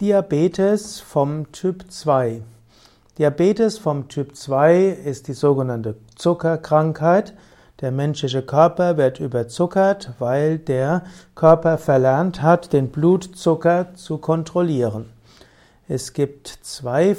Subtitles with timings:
[0.00, 2.42] Diabetes vom Typ 2.
[3.16, 7.32] Diabetes vom Typ 2 ist die sogenannte Zuckerkrankheit.
[7.80, 11.04] Der menschliche Körper wird überzuckert, weil der
[11.36, 15.10] Körper verlernt hat, den Blutzucker zu kontrollieren.
[15.86, 17.16] Es gibt zwei,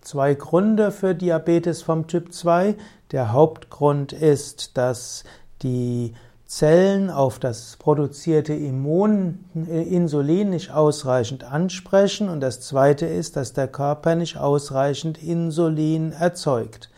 [0.00, 2.74] zwei Gründe für Diabetes vom Typ 2.
[3.12, 5.22] Der Hauptgrund ist, dass
[5.62, 6.12] die
[6.46, 13.66] Zellen auf das produzierte Immun, äh, nicht ausreichend ansprechen und das zweite ist, dass der
[13.66, 16.88] Körper nicht ausreichend Insulin erzeugt.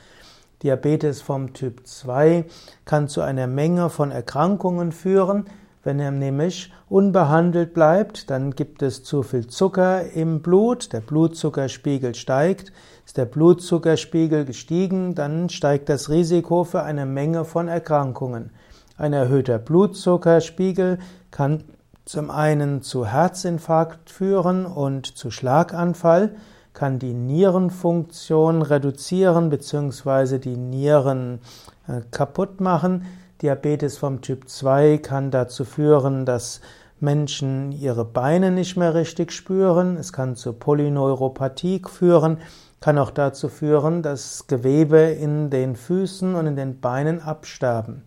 [0.62, 2.45] Diabetes vom Typ 2
[2.84, 5.46] kann zu einer Menge von Erkrankungen führen.
[5.82, 12.15] Wenn er nämlich unbehandelt bleibt, dann gibt es zu viel Zucker im Blut, der Blutzuckerspiegel
[12.15, 12.70] steigt.
[13.06, 18.51] Ist der Blutzuckerspiegel gestiegen, dann steigt das Risiko für eine Menge von Erkrankungen.
[18.98, 20.98] Ein erhöhter Blutzuckerspiegel
[21.30, 21.62] kann
[22.05, 26.34] zum einen zu Herzinfarkt führen und zu Schlaganfall,
[26.73, 30.38] kann die Nierenfunktion reduzieren bzw.
[30.38, 31.38] die Nieren
[31.87, 33.05] äh, kaputt machen.
[33.40, 36.60] Diabetes vom Typ 2 kann dazu führen, dass
[36.99, 39.96] Menschen ihre Beine nicht mehr richtig spüren.
[39.96, 42.38] Es kann zu Polyneuropathie führen,
[42.80, 48.02] kann auch dazu führen, dass Gewebe in den Füßen und in den Beinen absterben.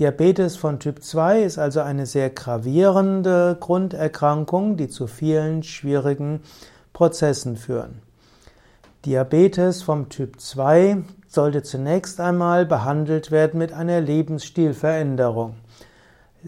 [0.00, 6.40] Diabetes von Typ 2 ist also eine sehr gravierende Grunderkrankung, die zu vielen schwierigen
[6.94, 8.00] Prozessen führen.
[9.04, 15.56] Diabetes vom Typ 2 sollte zunächst einmal behandelt werden mit einer Lebensstilveränderung.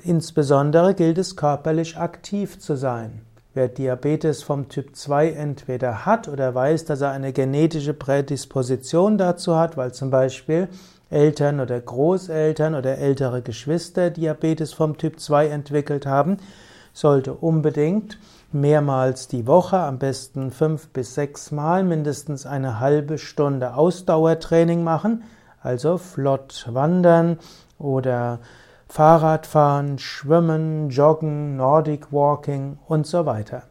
[0.02, 3.20] Insbesondere gilt es körperlich aktiv zu sein.
[3.52, 9.56] Wer Diabetes vom Typ 2 entweder hat oder weiß, dass er eine genetische Prädisposition dazu
[9.56, 10.68] hat, weil zum Beispiel
[11.12, 16.38] Eltern oder Großeltern oder ältere Geschwister Diabetes vom Typ 2 entwickelt haben,
[16.92, 18.18] sollte unbedingt
[18.52, 25.24] mehrmals die Woche, am besten fünf bis sechs Mal, mindestens eine halbe Stunde Ausdauertraining machen,
[25.62, 27.38] also flott wandern
[27.78, 28.40] oder
[28.88, 33.62] Fahrradfahren, Schwimmen, Joggen, Nordic Walking und so weiter.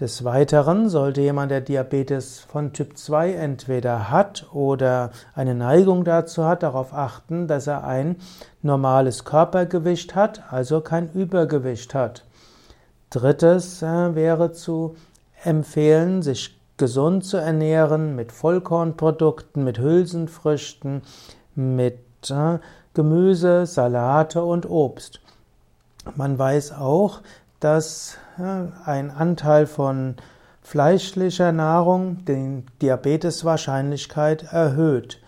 [0.00, 6.44] Des Weiteren sollte jemand, der Diabetes von Typ 2 entweder hat oder eine Neigung dazu
[6.44, 8.16] hat, darauf achten, dass er ein
[8.60, 12.24] normales Körpergewicht hat, also kein Übergewicht hat.
[13.10, 14.96] Drittes äh, wäre zu
[15.44, 21.02] empfehlen, sich gesund zu ernähren mit Vollkornprodukten, mit Hülsenfrüchten,
[21.54, 22.00] mit
[22.30, 22.58] äh,
[22.94, 25.20] Gemüse, Salate und Obst.
[26.16, 27.20] Man weiß auch,
[27.64, 28.18] dass
[28.84, 30.16] ein Anteil von
[30.60, 35.22] fleischlicher Nahrung die Diabeteswahrscheinlichkeit erhöht.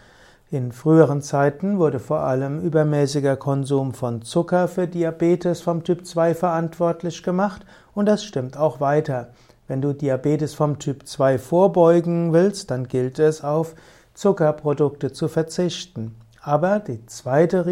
[0.51, 6.35] In früheren Zeiten wurde vor allem übermäßiger Konsum von Zucker für Diabetes vom Typ 2
[6.35, 7.65] verantwortlich gemacht
[7.95, 9.31] und das stimmt auch weiter.
[9.67, 13.75] Wenn du Diabetes vom Typ 2 vorbeugen willst, dann gilt es auf
[14.13, 16.15] Zuckerprodukte zu verzichten.
[16.47, 17.65] Aber die zweite,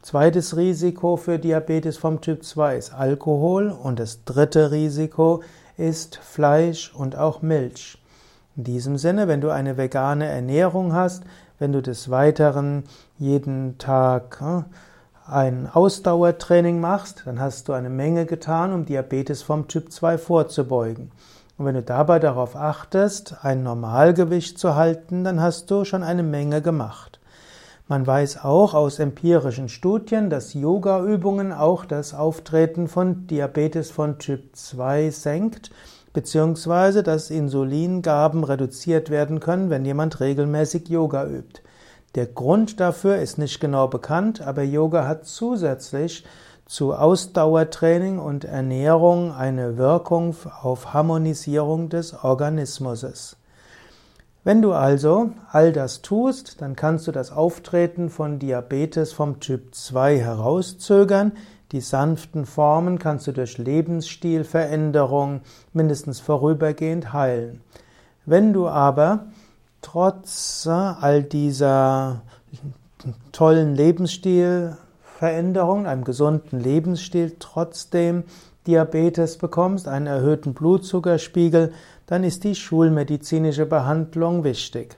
[0.00, 5.42] zweites Risiko für Diabetes vom Typ 2 ist Alkohol und das dritte Risiko
[5.76, 7.98] ist Fleisch und auch Milch.
[8.56, 11.24] In diesem Sinne, wenn du eine vegane Ernährung hast,
[11.58, 12.84] wenn du des Weiteren
[13.18, 14.64] jeden Tag hm,
[15.26, 21.10] ein Ausdauertraining machst, dann hast du eine Menge getan, um Diabetes vom Typ 2 vorzubeugen.
[21.58, 26.22] Und wenn du dabei darauf achtest, ein Normalgewicht zu halten, dann hast du schon eine
[26.22, 27.20] Menge gemacht.
[27.88, 34.56] Man weiß auch aus empirischen Studien, dass Yoga-Übungen auch das Auftreten von Diabetes von Typ
[34.56, 35.70] 2 senkt,
[36.12, 41.62] beziehungsweise dass Insulingaben reduziert werden können, wenn jemand regelmäßig Yoga übt.
[42.16, 46.24] Der Grund dafür ist nicht genau bekannt, aber Yoga hat zusätzlich
[46.66, 53.36] zu Ausdauertraining und Ernährung eine Wirkung auf Harmonisierung des Organismus.
[54.46, 59.74] Wenn du also all das tust, dann kannst du das Auftreten von Diabetes vom Typ
[59.74, 61.32] 2 herauszögern.
[61.72, 65.40] Die sanften Formen kannst du durch Lebensstilveränderung
[65.72, 67.60] mindestens vorübergehend heilen.
[68.24, 69.24] Wenn du aber
[69.82, 72.22] trotz äh, all dieser
[73.32, 78.22] tollen Lebensstilveränderung, einem gesunden Lebensstil, trotzdem
[78.66, 81.72] Diabetes bekommst, einen erhöhten Blutzuckerspiegel,
[82.06, 84.96] dann ist die schulmedizinische Behandlung wichtig.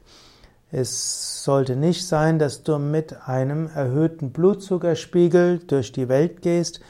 [0.70, 6.80] Es sollte nicht sein, dass du mit einem erhöhten Blutzuckerspiegel durch die Welt gehst,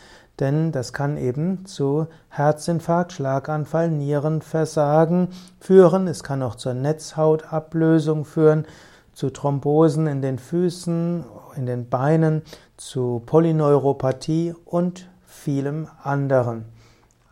[0.40, 5.28] denn das kann eben zu Herzinfarkt, Schlaganfall, Nierenversagen
[5.60, 6.06] führen.
[6.06, 8.66] Es kann auch zur Netzhautablösung führen,
[9.12, 11.24] zu Thrombosen in den Füßen,
[11.56, 12.42] in den Beinen,
[12.76, 16.64] zu Polyneuropathie und vielem anderen.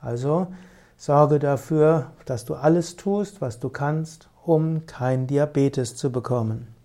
[0.01, 0.49] Also
[0.97, 6.75] Sorge dafür, dass du alles tust, was du kannst, um kein Diabetes zu bekommen.